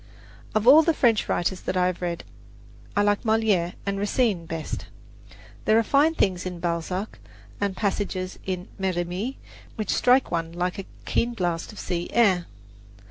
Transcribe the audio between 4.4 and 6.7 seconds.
best. There are fine things in